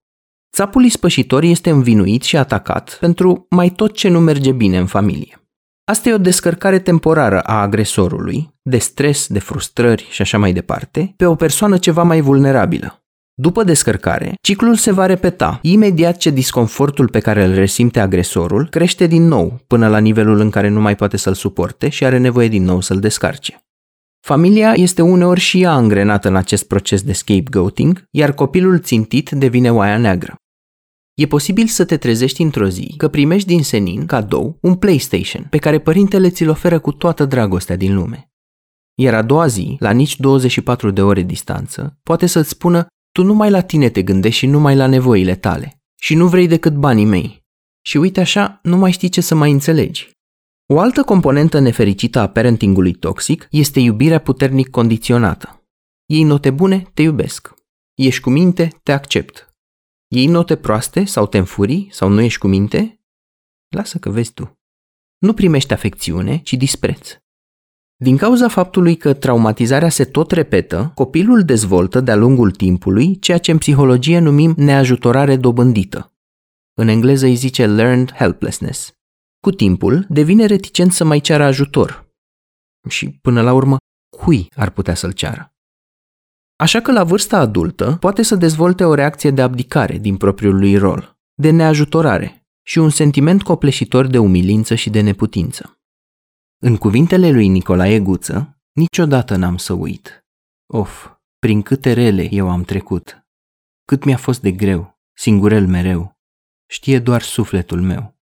[0.55, 5.37] Țapul ispășitor este învinuit și atacat pentru mai tot ce nu merge bine în familie.
[5.83, 11.13] Asta e o descărcare temporară a agresorului, de stres, de frustrări și așa mai departe,
[11.17, 13.02] pe o persoană ceva mai vulnerabilă.
[13.35, 19.07] După descărcare, ciclul se va repeta imediat ce disconfortul pe care îl resimte agresorul crește
[19.07, 22.47] din nou până la nivelul în care nu mai poate să-l suporte și are nevoie
[22.47, 23.65] din nou să-l descarce.
[24.25, 29.71] Familia este uneori și ea angrenată în acest proces de scapegoating, iar copilul țintit devine
[29.71, 30.35] oaia neagră.
[31.13, 35.57] E posibil să te trezești într-o zi că primești din senin, cadou, un PlayStation pe
[35.57, 38.31] care părintele ți-l oferă cu toată dragostea din lume.
[38.95, 43.49] Iar a doua zi, la nici 24 de ore distanță, poate să-ți spună tu numai
[43.49, 47.43] la tine te gândești și numai la nevoile tale și nu vrei decât banii mei.
[47.85, 50.11] Și uite așa, nu mai știi ce să mai înțelegi.
[50.73, 55.67] O altă componentă nefericită a parentingului toxic este iubirea puternic condiționată.
[56.05, 57.53] Ei note bune, te iubesc.
[57.93, 59.55] Ești cu minte, te accept.
[60.07, 62.99] Iei note proaste sau te înfurii sau nu ești cu minte?
[63.67, 64.59] Lasă că vezi tu.
[65.17, 67.17] Nu primești afecțiune, ci dispreț.
[68.03, 73.51] Din cauza faptului că traumatizarea se tot repetă, copilul dezvoltă de-a lungul timpului ceea ce
[73.51, 76.13] în psihologie numim neajutorare dobândită.
[76.73, 78.91] În engleză îi zice learned helplessness.
[79.39, 82.09] Cu timpul, devine reticent să mai ceară ajutor.
[82.89, 83.77] Și, până la urmă,
[84.17, 85.53] cui ar putea să-l ceară?
[86.55, 90.77] Așa că la vârsta adultă poate să dezvolte o reacție de abdicare din propriul lui
[90.77, 95.77] rol, de neajutorare și un sentiment copleșitor de umilință și de neputință.
[96.65, 100.25] În cuvintele lui Nicolae Guță, niciodată n-am să uit.
[100.73, 101.07] Of,
[101.39, 103.25] prin câte rele eu am trecut,
[103.85, 106.17] cât mi-a fost de greu, singurel mereu,
[106.69, 108.17] știe doar sufletul meu.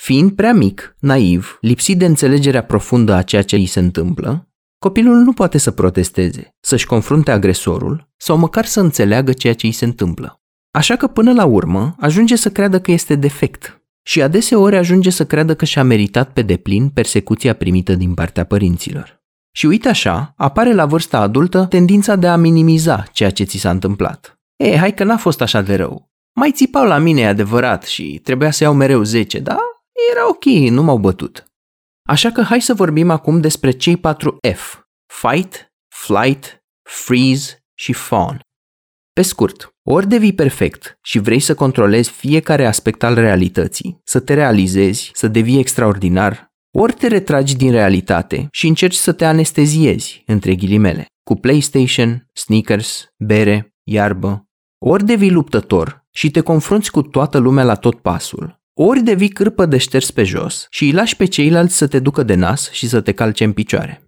[0.00, 5.16] Fiind prea mic, naiv, lipsit de înțelegerea profundă a ceea ce îi se întâmplă, Copilul
[5.16, 9.84] nu poate să protesteze, să-și confrunte agresorul sau măcar să înțeleagă ceea ce îi se
[9.84, 10.40] întâmplă.
[10.70, 15.26] Așa că până la urmă ajunge să creadă că este defect și adeseori ajunge să
[15.26, 19.20] creadă că și-a meritat pe deplin persecuția primită din partea părinților.
[19.54, 23.70] Și uite așa, apare la vârsta adultă tendința de a minimiza ceea ce ți s-a
[23.70, 24.40] întâmplat.
[24.56, 26.10] E, hai că n-a fost așa de rău.
[26.34, 29.58] Mai țipau la mine, e adevărat, și trebuia să iau mereu 10, dar
[30.10, 31.46] era ok, nu m-au bătut.
[32.08, 34.80] Așa că hai să vorbim acum despre cei patru F.
[35.06, 38.40] Fight, Flight, Freeze și Fawn.
[39.14, 44.34] Pe scurt, ori devii perfect și vrei să controlezi fiecare aspect al realității, să te
[44.34, 50.54] realizezi, să devii extraordinar, ori te retragi din realitate și încerci să te anesteziezi, între
[50.54, 54.44] ghilimele, cu PlayStation, sneakers, bere, iarbă,
[54.84, 59.66] ori devii luptător și te confrunți cu toată lumea la tot pasul, ori devii cârpă
[59.66, 62.88] de șters pe jos și îi lași pe ceilalți să te ducă de nas și
[62.88, 64.02] să te calce în picioare.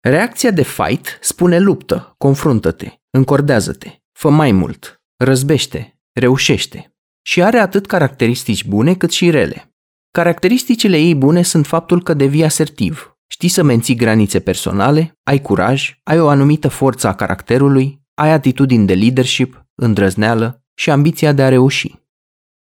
[0.00, 6.96] Reacția de fight spune luptă, confruntă-te, încordează-te, fă mai mult, răzbește, reușește.
[7.22, 9.74] Și are atât caracteristici bune cât și rele.
[10.10, 16.00] Caracteristicile ei bune sunt faptul că devii asertiv, știi să menții granițe personale, ai curaj,
[16.02, 21.48] ai o anumită forță a caracterului, ai atitudini de leadership, îndrăzneală și ambiția de a
[21.48, 21.94] reuși.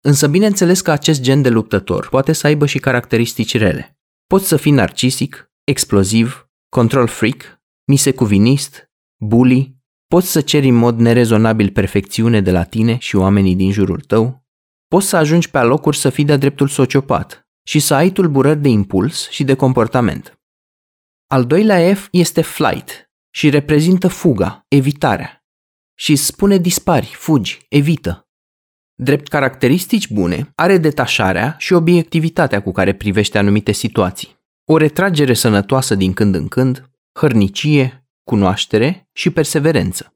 [0.01, 3.99] Însă bineînțeles că acest gen de luptător poate să aibă și caracteristici rele.
[4.27, 8.91] Poți să fii narcisic, exploziv, control freak, misecuvinist,
[9.25, 9.80] bully,
[10.11, 14.46] poți să ceri în mod nerezonabil perfecțiune de la tine și oamenii din jurul tău,
[14.88, 18.68] poți să ajungi pe alocuri să fii de-a dreptul sociopat și să ai tulburări de
[18.68, 20.40] impuls și de comportament.
[21.27, 25.44] Al doilea F este flight și reprezintă fuga, evitarea.
[25.94, 28.29] Și spune dispari, fugi, evită.
[28.94, 34.38] Drept caracteristici bune, are detașarea și obiectivitatea cu care privește anumite situații.
[34.64, 38.00] O retragere sănătoasă din când în când, hărnicie,
[38.31, 40.14] cunoaștere și perseverență.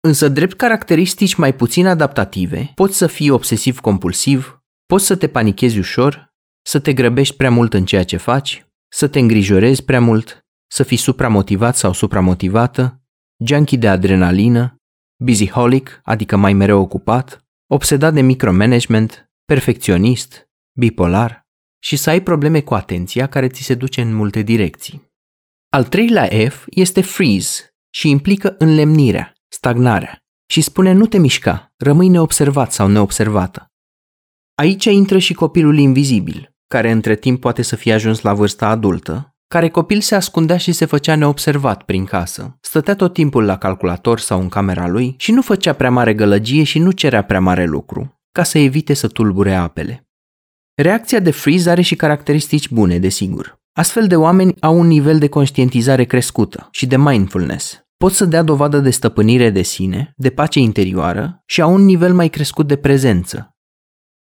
[0.00, 6.34] Însă, drept caracteristici mai puțin adaptative, poți să fii obsesiv-compulsiv, poți să te panichezi ușor,
[6.66, 10.82] să te grăbești prea mult în ceea ce faci, să te îngrijorezi prea mult, să
[10.82, 13.02] fii supramotivat sau supramotivată,
[13.44, 14.76] junkie de adrenalină,
[15.24, 21.48] busyholic, adică mai mereu ocupat, obsedat de micromanagement, perfecționist, bipolar
[21.82, 25.09] și să ai probleme cu atenția care ți se duce în multe direcții.
[25.72, 32.08] Al treilea F este freeze și implică înlemnirea, stagnarea și spune nu te mișca, rămâi
[32.08, 33.72] neobservat sau neobservată.
[34.54, 39.34] Aici intră și copilul invizibil, care între timp poate să fie ajuns la vârsta adultă,
[39.48, 44.18] care copil se ascundea și se făcea neobservat prin casă, stătea tot timpul la calculator
[44.18, 47.64] sau în camera lui și nu făcea prea mare gălăgie și nu cerea prea mare
[47.64, 50.08] lucru, ca să evite să tulbure apele.
[50.74, 53.59] Reacția de freeze are și caracteristici bune, desigur.
[53.72, 57.80] Astfel de oameni au un nivel de conștientizare crescută și de mindfulness.
[57.96, 62.14] Pot să dea dovadă de stăpânire de sine, de pace interioară și au un nivel
[62.14, 63.54] mai crescut de prezență.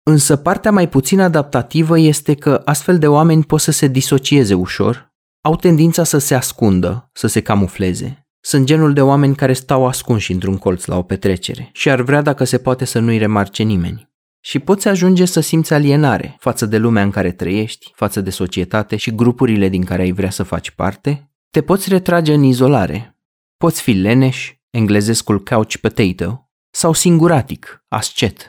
[0.03, 5.15] Însă partea mai puțin adaptativă este că astfel de oameni pot să se disocieze ușor,
[5.45, 8.27] au tendința să se ascundă, să se camufleze.
[8.41, 12.23] Sunt genul de oameni care stau ascunși într-un colț la o petrecere și ar vrea
[12.23, 14.15] dacă se poate să nu-i remarce nimeni
[14.47, 18.97] și poți ajunge să simți alienare față de lumea în care trăiești, față de societate
[18.97, 23.19] și grupurile din care ai vrea să faci parte, te poți retrage în izolare.
[23.57, 28.49] Poți fi leneș, englezescul couch potato, sau singuratic, ascet.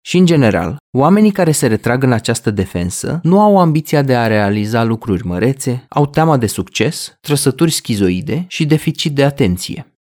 [0.00, 4.26] Și în general, oamenii care se retrag în această defensă nu au ambiția de a
[4.26, 9.98] realiza lucruri mărețe, au teama de succes, trăsături schizoide și deficit de atenție.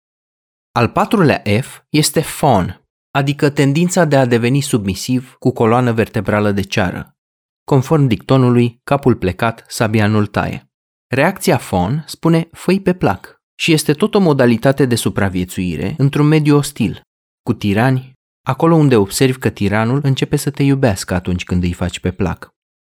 [0.72, 2.85] Al patrulea F este fawn,
[3.15, 7.17] adică tendința de a deveni submisiv cu coloană vertebrală de ceară.
[7.63, 10.71] Conform dictonului, capul plecat, sabianul taie.
[11.08, 16.56] Reacția FON spune făi pe plac și este tot o modalitate de supraviețuire într-un mediu
[16.56, 17.01] ostil,
[17.43, 18.13] cu tirani,
[18.47, 22.49] acolo unde observi că tiranul începe să te iubească atunci când îi faci pe plac.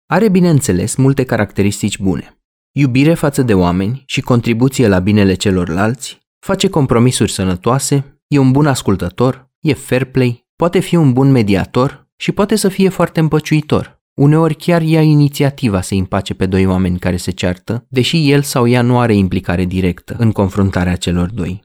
[0.06, 2.38] Are, bineînțeles, multe caracteristici bune.
[2.72, 8.68] Iubire față de oameni și contribuție la binele celorlalți, face compromisuri sănătoase, e un bun
[8.68, 14.04] ascultător, e fair play, poate fi un bun mediator și poate să fie foarte împăciuitor.
[14.14, 18.68] Uneori chiar ia inițiativa să împace pe doi oameni care se ceartă, deși el sau
[18.68, 21.64] ea nu are implicare directă în confruntarea celor doi.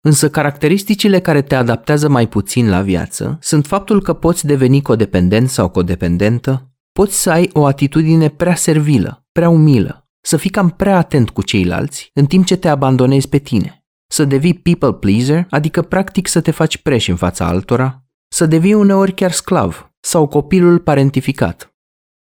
[0.00, 5.48] Însă caracteristicile care te adaptează mai puțin la viață sunt faptul că poți deveni codependent
[5.48, 10.96] sau codependentă, poți să ai o atitudine prea servilă, prea umilă, să fii cam prea
[10.96, 13.81] atent cu ceilalți în timp ce te abandonezi pe tine
[14.12, 18.74] să devii people pleaser, adică practic să te faci preș în fața altora, să devii
[18.74, 21.74] uneori chiar sclav sau copilul parentificat.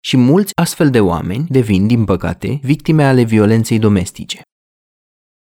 [0.01, 4.40] Și mulți astfel de oameni devin, din păcate, victime ale violenței domestice.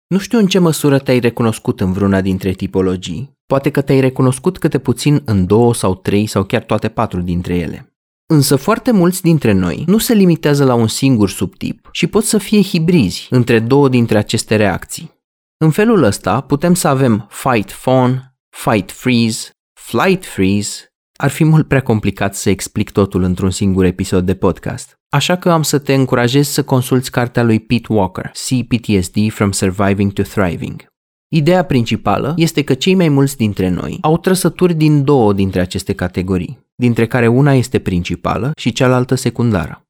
[0.07, 4.57] Nu știu în ce măsură te-ai recunoscut în vreuna dintre tipologii, poate că te-ai recunoscut
[4.57, 7.95] câte puțin în două sau trei sau chiar toate patru dintre ele.
[8.33, 12.37] Însă foarte mulți dintre noi nu se limitează la un singur subtip și pot să
[12.37, 15.15] fie hibrizi între două dintre aceste reacții.
[15.59, 20.91] În felul ăsta putem să avem fight fawn, fight freeze, flight freeze.
[21.19, 24.95] Ar fi mult prea complicat să explic totul într-un singur episod de podcast.
[25.09, 30.13] Așa că am să te încurajez să consulți cartea lui Pete Walker, CPTSD From Surviving
[30.13, 30.85] to Thriving.
[31.27, 35.93] Ideea principală este că cei mai mulți dintre noi au trăsături din două dintre aceste
[35.93, 39.81] categorii, dintre care una este principală și cealaltă secundară.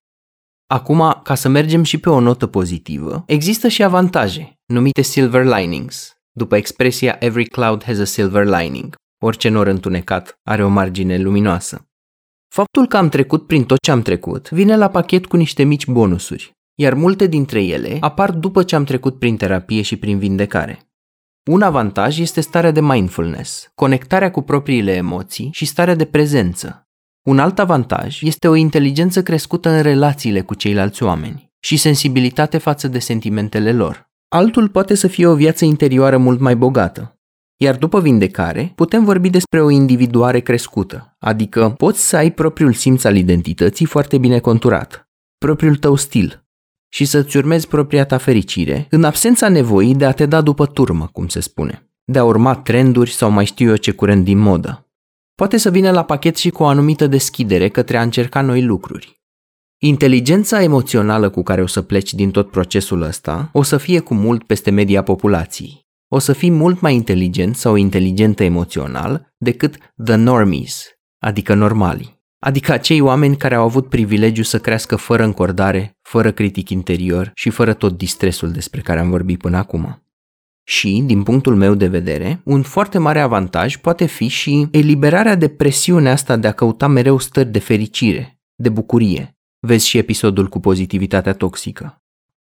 [0.68, 6.18] Acum, ca să mergem și pe o notă pozitivă, există și avantaje, numite silver linings,
[6.32, 11.88] după expresia Every cloud has a silver lining, orice nor întunecat are o margine luminoasă.
[12.48, 15.88] Faptul că am trecut prin tot ce am trecut vine la pachet cu niște mici
[15.88, 20.80] bonusuri, iar multe dintre ele apar după ce am trecut prin terapie și prin vindecare.
[21.52, 26.88] Un avantaj este starea de mindfulness, conectarea cu propriile emoții și starea de prezență.
[27.24, 32.88] Un alt avantaj este o inteligență crescută în relațiile cu ceilalți oameni și sensibilitate față
[32.88, 34.10] de sentimentele lor.
[34.30, 37.20] Altul poate să fie o viață interioară mult mai bogată.
[37.58, 43.04] Iar după vindecare, putem vorbi despre o individuare crescută, adică poți să ai propriul simț
[43.04, 46.46] al identității foarte bine conturat, propriul tău stil,
[46.90, 51.10] și să-ți urmezi propria ta fericire, în absența nevoii de a te da după turmă,
[51.12, 54.88] cum se spune, de a urma trenduri sau mai știu eu ce curent din modă.
[55.36, 59.17] Poate să vină la pachet și cu o anumită deschidere către a încerca noi lucruri.
[59.80, 64.14] Inteligența emoțională cu care o să pleci din tot procesul ăsta o să fie cu
[64.14, 65.86] mult peste media populației.
[66.08, 70.88] O să fii mult mai inteligent sau inteligentă emoțional decât the normies,
[71.20, 76.70] adică normali adică acei oameni care au avut privilegiu să crească fără încordare, fără critic
[76.70, 80.02] interior și fără tot distresul despre care am vorbit până acum.
[80.64, 85.48] Și, din punctul meu de vedere, un foarte mare avantaj poate fi și eliberarea de
[85.48, 89.37] presiunea asta de a căuta mereu stări de fericire, de bucurie.
[89.60, 92.02] Vezi și episodul cu pozitivitatea toxică.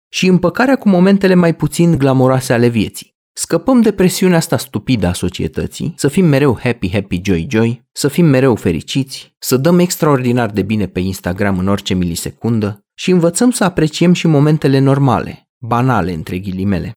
[0.10, 3.14] Și împăcarea cu momentele mai puțin glamoroase ale vieții.
[3.34, 8.08] Scăpăm de presiunea asta stupidă a societății, să fim mereu happy, happy, joy, joy, să
[8.08, 13.52] fim mereu fericiți, să dăm extraordinar de bine pe Instagram în orice milisecundă și învățăm
[13.52, 16.92] să apreciem și momentele normale, banale între ghilimele.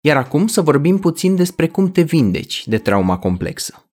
[0.00, 3.84] Iar acum să vorbim puțin despre cum te vindeci de trauma complexă.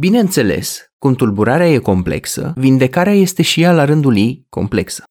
[0.00, 5.04] Bineînțeles, cum tulburarea e complexă, vindecarea este și ea la rândul ei complexă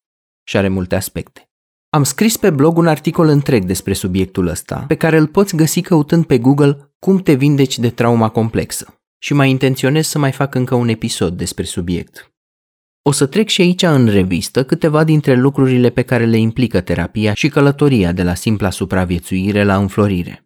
[0.44, 1.50] și are multe aspecte.
[1.90, 5.82] Am scris pe blog un articol întreg despre subiectul ăsta, pe care îl poți găsi
[5.82, 9.00] căutând pe Google cum te vindeci de trauma complexă.
[9.18, 12.34] Și mai intenționez să mai fac încă un episod despre subiect.
[13.02, 17.34] O să trec și aici în revistă câteva dintre lucrurile pe care le implică terapia
[17.34, 20.46] și călătoria de la simpla supraviețuire la înflorire.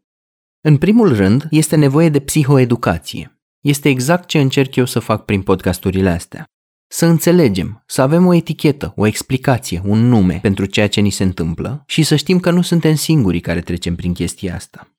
[0.62, 3.39] În primul rând, este nevoie de psihoeducație.
[3.62, 6.45] Este exact ce încerc eu să fac prin podcasturile astea.
[6.88, 11.24] Să înțelegem, să avem o etichetă, o explicație, un nume pentru ceea ce ni se
[11.24, 14.93] întâmplă și să știm că nu suntem singurii care trecem prin chestia asta.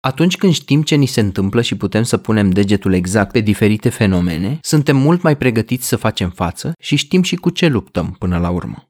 [0.00, 3.88] Atunci când știm ce ni se întâmplă și putem să punem degetul exact pe diferite
[3.88, 8.38] fenomene, suntem mult mai pregătiți să facem față și știm și cu ce luptăm până
[8.38, 8.88] la urmă.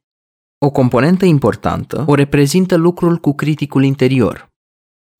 [0.58, 4.47] O componentă importantă o reprezintă lucrul cu criticul interior.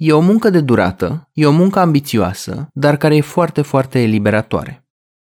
[0.00, 4.88] E o muncă de durată, e o muncă ambițioasă, dar care e foarte, foarte eliberatoare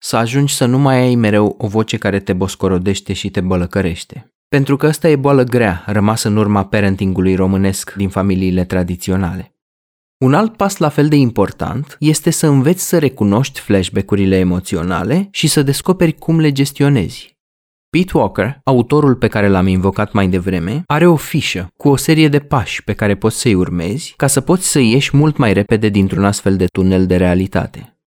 [0.05, 4.33] să ajungi să nu mai ai mereu o voce care te boscorodește și te bălăcărește.
[4.49, 9.55] Pentru că ăsta e boală grea, rămasă în urma parentingului românesc din familiile tradiționale.
[10.19, 15.47] Un alt pas la fel de important este să înveți să recunoști flashback-urile emoționale și
[15.47, 17.32] să descoperi cum le gestionezi.
[17.97, 22.29] Pete Walker, autorul pe care l-am invocat mai devreme, are o fișă cu o serie
[22.29, 25.89] de pași pe care poți să-i urmezi ca să poți să ieși mult mai repede
[25.89, 27.99] dintr-un astfel de tunel de realitate.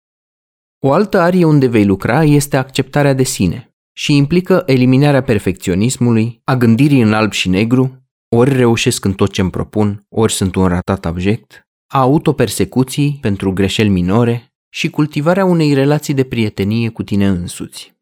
[0.80, 6.56] O altă arie unde vei lucra este acceptarea de sine și implică eliminarea perfecționismului, a
[6.56, 10.68] gândirii în alb și negru, ori reușesc în tot ce îmi propun, ori sunt un
[10.68, 17.28] ratat abject, a autopersecuții pentru greșeli minore și cultivarea unei relații de prietenie cu tine
[17.28, 17.95] însuți.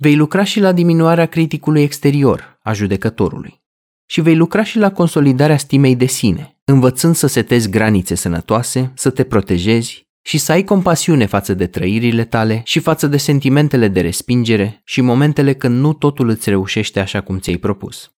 [0.00, 3.62] Vei lucra și la diminuarea criticului exterior, a judecătorului.
[4.06, 9.10] Și vei lucra și la consolidarea stimei de sine, învățând să setezi granițe sănătoase, să
[9.10, 14.00] te protejezi și să ai compasiune față de trăirile tale și față de sentimentele de
[14.00, 18.12] respingere și momentele când nu totul îți reușește așa cum ți-ai propus.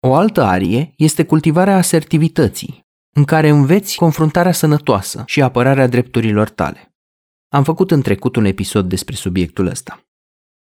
[0.00, 6.94] O altă arie este cultivarea asertivității, în care înveți confruntarea sănătoasă și apărarea drepturilor tale.
[7.48, 9.98] Am făcut în trecut un episod despre subiectul ăsta.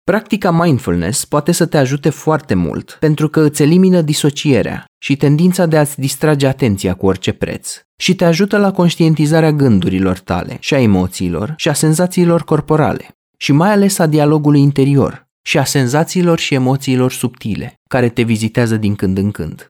[0.05, 5.65] Practica mindfulness poate să te ajute foarte mult pentru că îți elimină disocierea și tendința
[5.65, 10.73] de a-ți distrage atenția cu orice preț și te ajută la conștientizarea gândurilor tale și
[10.73, 16.39] a emoțiilor și a senzațiilor corporale și mai ales a dialogului interior și a senzațiilor
[16.39, 19.67] și emoțiilor subtile care te vizitează din când în când.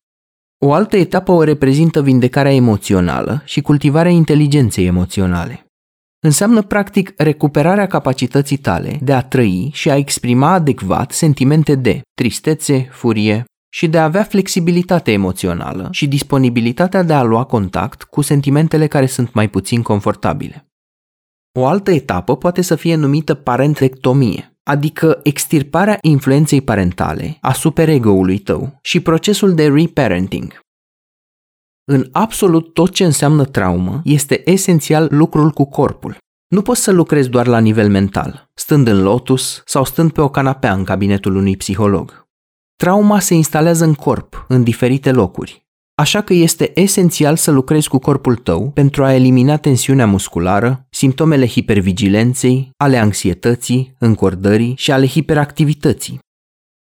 [0.66, 5.66] O altă etapă o reprezintă vindecarea emoțională și cultivarea inteligenței emoționale.
[6.26, 12.88] Înseamnă practic recuperarea capacității tale de a trăi și a exprima adecvat sentimente de tristețe,
[12.92, 18.88] furie, și de a avea flexibilitate emoțională și disponibilitatea de a lua contact cu sentimentele
[18.88, 20.68] care sunt mai puțin confortabile.
[21.60, 28.80] O altă etapă poate să fie numită parentectomie, adică extirparea influenței parentale asupra ego-ului tău
[28.82, 30.63] și procesul de reparenting.
[31.86, 36.18] În absolut tot ce înseamnă traumă, este esențial lucrul cu corpul.
[36.48, 40.30] Nu poți să lucrezi doar la nivel mental, stând în lotus sau stând pe o
[40.30, 42.28] canapea în cabinetul unui psiholog.
[42.76, 45.66] Trauma se instalează în corp, în diferite locuri.
[45.96, 51.48] Așa că este esențial să lucrezi cu corpul tău pentru a elimina tensiunea musculară, simptomele
[51.48, 56.20] hipervigilenței, ale anxietății, încordării și ale hiperactivității.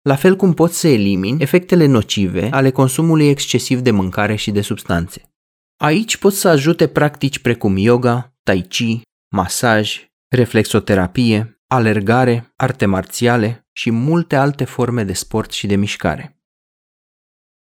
[0.03, 4.61] La fel cum poți să elimini efectele nocive ale consumului excesiv de mâncare și de
[4.61, 5.31] substanțe.
[5.77, 9.01] Aici pot să ajute practici precum yoga, tai chi,
[9.35, 16.37] masaj, reflexoterapie, alergare, arte marțiale și multe alte forme de sport și de mișcare.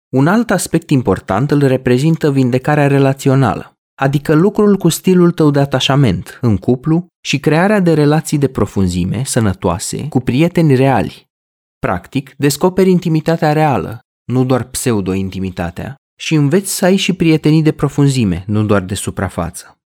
[0.09, 6.39] Un alt aspect important îl reprezintă vindecarea relațională, adică lucrul cu stilul tău de atașament
[6.41, 11.30] în cuplu și crearea de relații de profunzime, sănătoase, cu prieteni reali.
[11.87, 18.45] Practic, descoperi intimitatea reală, nu doar pseudo-intimitatea, și înveți să ai și prietenii de profunzime,
[18.47, 19.79] nu doar de suprafață.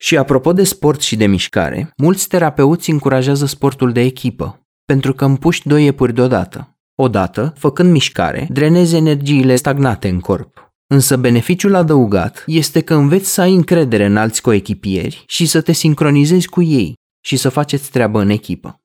[0.00, 5.24] Și apropo de sport și de mișcare, mulți terapeuți încurajează sportul de echipă, pentru că
[5.24, 6.78] împuști doi iepuri deodată.
[6.94, 10.72] Odată, făcând mișcare, drenezi energiile stagnate în corp.
[10.86, 15.72] Însă beneficiul adăugat este că înveți să ai încredere în alți coechipieri și să te
[15.72, 16.94] sincronizezi cu ei
[17.24, 18.79] și să faceți treabă în echipă.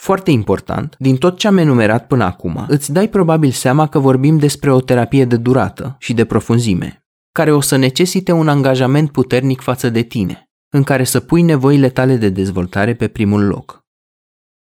[0.00, 4.38] Foarte important, din tot ce am enumerat până acum, îți dai probabil seama că vorbim
[4.38, 9.60] despre o terapie de durată și de profunzime, care o să necesite un angajament puternic
[9.60, 13.86] față de tine, în care să pui nevoile tale de dezvoltare pe primul loc.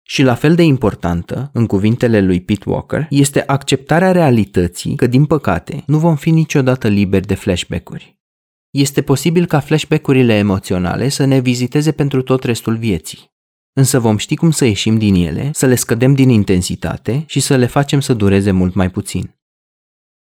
[0.03, 5.25] Și la fel de importantă, în cuvintele lui Pete Walker, este acceptarea realității că, din
[5.25, 8.19] păcate, nu vom fi niciodată liberi de flashback-uri.
[8.69, 13.30] Este posibil ca flashback-urile emoționale să ne viziteze pentru tot restul vieții.
[13.73, 17.55] Însă vom ști cum să ieșim din ele, să le scădem din intensitate și să
[17.55, 19.35] le facem să dureze mult mai puțin.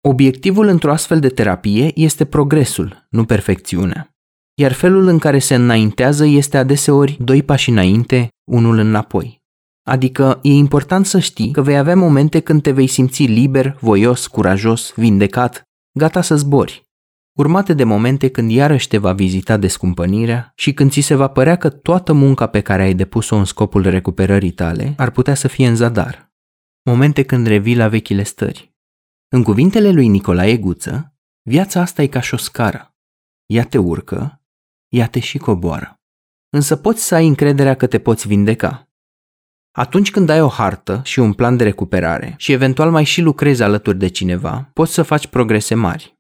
[0.01, 4.13] Obiectivul într-o astfel de terapie este progresul, nu perfecțiunea
[4.59, 9.41] iar felul în care se înaintează este adeseori doi pași înainte, unul înapoi.
[9.83, 14.27] Adică e important să știi că vei avea momente când te vei simți liber, voios,
[14.27, 15.63] curajos, vindecat,
[15.99, 16.87] gata să zbori,
[17.39, 21.55] urmate de momente când iarăși te va vizita descumpănirea și când ți se va părea
[21.55, 25.67] că toată munca pe care ai depus-o în scopul recuperării tale ar putea să fie
[25.67, 26.31] în zadar.
[26.83, 28.73] Momente când revii la vechile stări.
[29.27, 32.95] În cuvintele lui Nicolae Guță, viața asta e ca și o scară.
[33.45, 34.41] Ea te urcă,
[34.87, 35.99] ea te și coboară.
[36.49, 38.89] Însă poți să ai încrederea că te poți vindeca.
[39.71, 43.63] Atunci când ai o hartă și un plan de recuperare și eventual mai și lucrezi
[43.63, 46.18] alături de cineva, poți să faci progrese mari.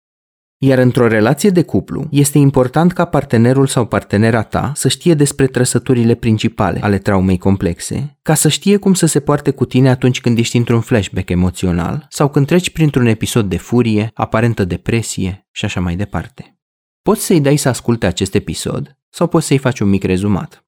[0.61, 5.47] Iar într-o relație de cuplu, este important ca partenerul sau partenera ta să știe despre
[5.47, 10.21] trăsăturile principale ale traumei complexe, ca să știe cum să se poarte cu tine atunci
[10.21, 15.65] când ești într-un flashback emoțional sau când treci printr-un episod de furie, aparentă depresie și
[15.65, 16.59] așa mai departe.
[17.01, 20.65] Poți să-i dai să asculte acest episod sau poți să-i faci un mic rezumat.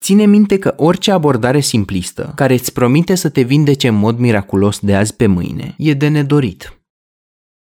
[0.00, 4.78] Ține minte că orice abordare simplistă, care îți promite să te vindece în mod miraculos
[4.78, 6.75] de azi pe mâine, e de nedorit.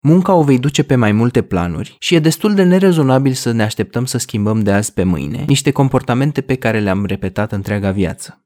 [0.07, 3.63] Munca o vei duce pe mai multe planuri și e destul de nerezonabil să ne
[3.63, 8.45] așteptăm să schimbăm de azi pe mâine niște comportamente pe care le-am repetat întreaga viață.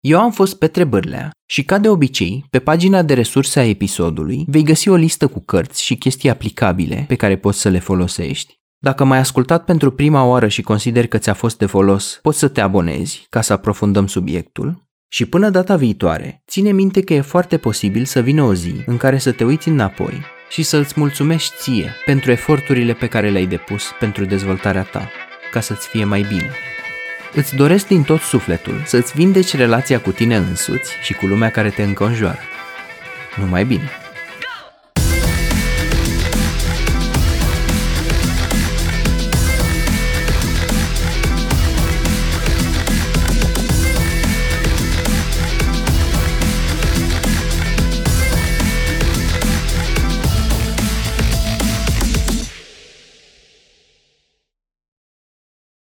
[0.00, 4.44] Eu am fost Petre Bârlea și, ca de obicei, pe pagina de resurse a episodului
[4.48, 8.54] vei găsi o listă cu cărți și chestii aplicabile pe care poți să le folosești.
[8.78, 12.48] Dacă m-ai ascultat pentru prima oară și consideri că ți-a fost de folos, poți să
[12.48, 14.87] te abonezi ca să aprofundăm subiectul.
[15.08, 18.96] Și până data viitoare, ține minte că e foarte posibil să vină o zi în
[18.96, 23.46] care să te uiți înapoi și să îți mulțumești ție pentru eforturile pe care le-ai
[23.46, 25.10] depus pentru dezvoltarea ta,
[25.50, 26.50] ca să-ți fie mai bine.
[27.34, 31.70] Îți doresc din tot sufletul să-ți vindeci relația cu tine însuți și cu lumea care
[31.70, 32.40] te înconjoară.
[33.36, 33.90] Numai bine!